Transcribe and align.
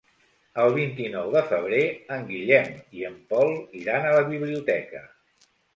El 0.63 0.71
vint-i-nou 0.77 1.29
de 1.35 1.43
febrer 1.51 1.83
en 2.17 2.25
Guillem 2.31 2.73
i 3.01 3.07
en 3.13 3.23
Pol 3.35 3.57
iran 3.85 4.11
a 4.13 4.19
la 4.21 4.29
biblioteca. 4.35 5.07